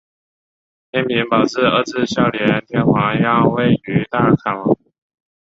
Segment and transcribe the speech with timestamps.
[0.91, 4.75] 天平宝字二年孝谦天皇让位于大炊王。